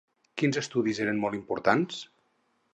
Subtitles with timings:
[0.41, 2.03] Quins estudis eren molt importants?